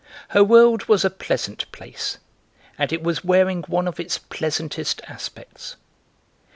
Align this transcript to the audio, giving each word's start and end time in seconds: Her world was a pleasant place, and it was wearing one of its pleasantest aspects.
Her 0.29 0.43
world 0.43 0.85
was 0.85 1.05
a 1.05 1.11
pleasant 1.11 1.71
place, 1.71 2.17
and 2.75 2.91
it 2.91 3.03
was 3.03 3.23
wearing 3.23 3.61
one 3.67 3.87
of 3.87 3.99
its 3.99 4.17
pleasantest 4.17 4.99
aspects. 5.07 5.75